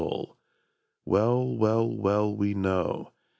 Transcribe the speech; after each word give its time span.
Well, 1.05 1.45
well, 1.45 1.87
well, 1.87 2.35
we 2.35 2.55
know! 2.55 3.13